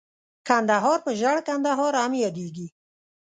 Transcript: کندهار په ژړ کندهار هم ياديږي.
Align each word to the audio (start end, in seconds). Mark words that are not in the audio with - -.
کندهار 0.47 0.99
په 1.05 1.11
ژړ 1.19 1.37
کندهار 1.47 1.93
هم 2.03 2.13
ياديږي. 2.23 2.67